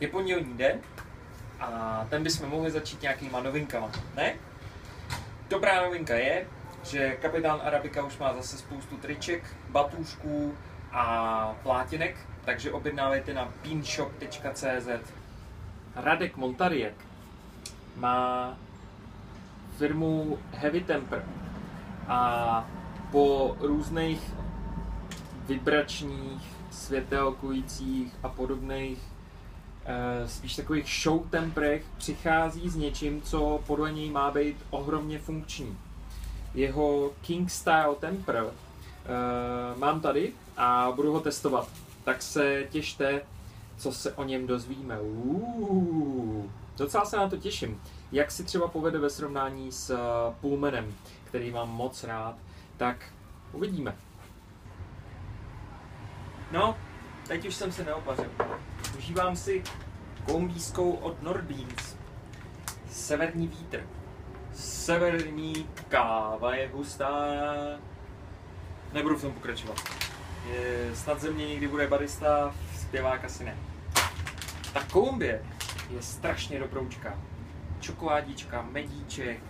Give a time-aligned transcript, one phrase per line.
[0.00, 0.80] Je pondělní den
[1.60, 4.34] a ten bychom mohli začít nějakýma novinkama, ne?
[5.48, 6.46] Dobrá novinka je,
[6.84, 10.54] že kapitán Arabika už má zase spoustu triček, batůžků
[10.92, 15.12] a plátinek, takže objednávejte na beanshop.cz.
[15.96, 16.94] Radek Montariek
[17.96, 18.56] má
[19.78, 21.24] firmu Heavy Temper
[22.08, 22.68] a
[23.10, 24.32] po různých
[25.46, 28.98] vibračních, světelkujících a podobných
[30.26, 35.78] spíš takových show temprech přichází s něčím, co podle něj má být ohromně funkční.
[36.54, 41.68] Jeho King Style Temper uh, mám tady a budu ho testovat.
[42.04, 43.22] Tak se těšte,
[43.76, 45.00] co se o něm dozvíme.
[45.00, 46.44] Uh,
[46.76, 47.82] docela se na to těším.
[48.12, 52.34] Jak si třeba povede ve srovnání s uh, Pullmanem, který mám moc rád,
[52.76, 52.96] tak
[53.52, 53.96] uvidíme.
[56.52, 56.76] No,
[57.28, 58.30] teď už jsem se neopařil.
[58.98, 59.62] Užívám si
[60.24, 61.96] kolumbijskou od Nordbeans.
[62.90, 63.86] Severní vítr.
[64.54, 67.10] Severní káva je hustá.
[68.92, 69.76] Nebudu v tom pokračovat.
[70.50, 73.56] Je, snad ze mě někdy bude barista, zpěvák asi ne.
[74.72, 75.44] Ta Kolumbie
[75.90, 77.18] je strašně dobroučka.
[77.80, 79.40] Čokoládička, medíček,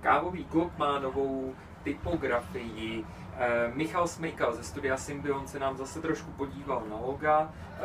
[0.00, 1.54] kávový klub má novou
[1.84, 3.04] typografii,
[3.38, 7.52] Eh, Michal Smejkal ze studia Symbion se nám zase trošku podíval na loga.
[7.78, 7.82] Eh,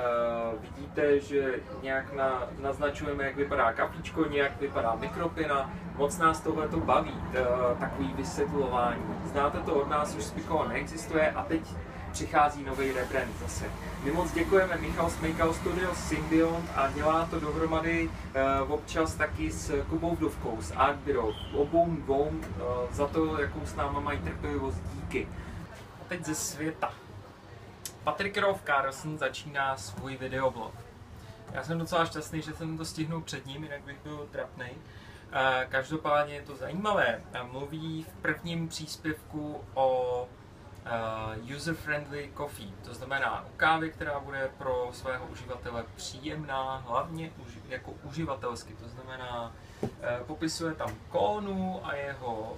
[0.62, 5.72] vidíte, že nějak na, naznačujeme, jak vypadá kapičko, nějak vypadá mikropina.
[5.96, 7.46] Moc nás tohle to baví, eh,
[7.80, 9.04] takový vysvětlování.
[9.26, 11.62] Znáte to od nás, už Spikova neexistuje a teď
[12.20, 13.66] přichází nový rebrand zase.
[14.04, 19.84] My moc děkujeme Michal Smejkal Studio Symbiont a dělá to dohromady uh, občas taky s
[19.90, 21.34] Kubou Vdovkou, s Art Bureau.
[21.54, 22.42] Obou dvou uh,
[22.92, 25.28] za to, jakou s náma mají trpělivost díky.
[26.02, 26.94] A teď ze světa.
[28.04, 30.74] Patrick Rolf Carlson začíná svůj videoblog.
[31.54, 34.70] Já jsem docela šťastný, že jsem to stihnul před ním, jinak bych byl trapný.
[35.70, 37.22] Každopádně je to zajímavé.
[37.52, 40.28] Mluví v prvním příspěvku o
[41.44, 47.92] user-friendly coffee, to znamená u kávy, která bude pro svého uživatele příjemná, hlavně už, jako
[48.04, 49.52] uživatelsky, to znamená
[49.82, 49.90] uh,
[50.28, 52.58] popisuje tam kónu a jeho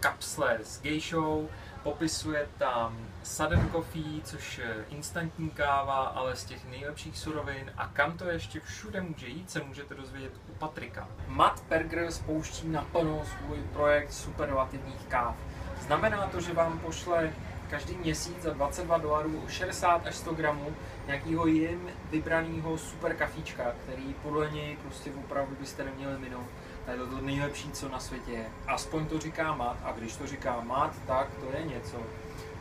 [0.00, 1.48] kapsle s gejšou,
[1.82, 8.18] popisuje tam sudden coffee, což je instantní káva, ale z těch nejlepších surovin a kam
[8.18, 11.08] to ještě všude může jít, se můžete dozvědět u Patrika.
[11.26, 15.34] Matt Berger spouští naplno svůj projekt superlativních káv.
[15.80, 17.32] Znamená to, že vám pošle
[17.70, 20.74] každý měsíc za 22 dolarů 60 až 100 gramů
[21.06, 26.48] nějakého jim vybraného super kafíčka, který podle něj prostě opravdu byste neměli minout.
[26.84, 28.46] To je to nejlepší, co na světě je.
[28.66, 31.96] Aspoň to říká Mat a když to říká Mat, tak to je něco.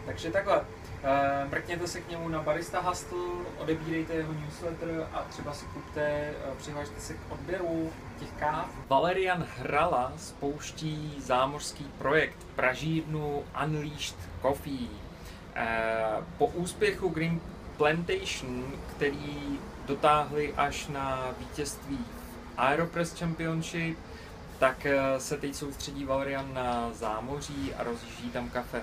[0.08, 0.62] Takže takhle,
[1.04, 3.20] eh, mrkněte se k němu na Barista Hustle,
[3.58, 8.70] odebírejte jeho newsletter a třeba si kupte, eh, přihlašte se k odběru těch káv.
[8.90, 14.88] Valerian Hrala spouští zámořský projekt pražírnu Unleashed Coffee.
[15.56, 17.42] Eh, po úspěchu Green
[17.78, 18.66] Plantation,
[18.96, 22.00] který dotáhli až na vítězství
[22.58, 23.98] Aeropress Championship,
[24.60, 28.82] tak se teď soustředí Valerian na zámoří a rozjíždí tam kafe.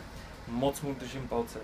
[0.49, 1.61] Moc mu držím palce.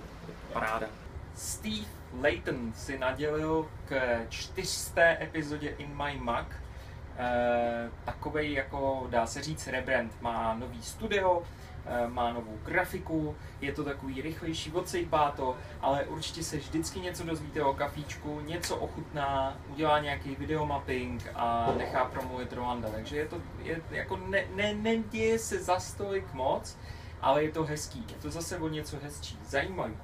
[0.52, 0.86] Paráda.
[1.34, 1.86] Steve
[2.22, 6.46] Layton si nadělil k čtyřsté epizodě In My Mug
[7.18, 10.22] eh, takovej, jako dá se říct, rebrand.
[10.22, 11.42] Má nový studio,
[11.86, 17.24] eh, má novou grafiku, je to takový rychlejší, odsejpá to, ale určitě se vždycky něco
[17.24, 22.88] dozvíte o kafíčku, něco ochutná, udělá nějaký videomapping a nechá promluvit Rolanda.
[22.90, 26.76] Takže je to, je, jako ne, ne, neděje se za stolik moc,
[27.22, 29.96] ale je to hezký, je to zase o něco hezčí, zajímavý.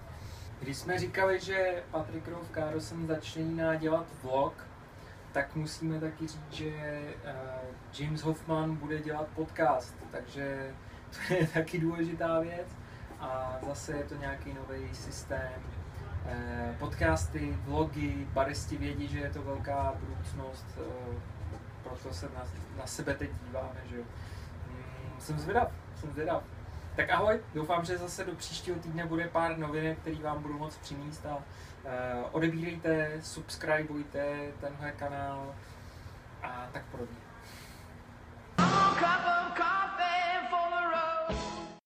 [0.61, 4.67] Když jsme říkali, že Patrick Rolf Carlson začíná dělat vlog,
[5.33, 10.75] tak musíme taky říct, že uh, James Hoffman bude dělat podcast, takže
[11.11, 12.69] to je taky důležitá věc.
[13.21, 15.53] A zase je to nějaký nový systém.
[16.25, 21.15] Uh, podcasty, vlogy, baristi vědí, že je to velká budoucnost, uh,
[21.83, 22.45] proto se na,
[22.79, 24.05] na sebe teď díváme, že jo.
[24.69, 26.43] Hmm, jsem zvědav, jsem zvědav.
[26.97, 30.77] Tak ahoj, doufám, že zase do příštího týdne bude pár novinek, který vám budu moc
[30.77, 31.41] přinést a uh,
[32.33, 35.55] odebírejte, subscribeujte tenhle kanál
[36.43, 37.17] a tak podobně.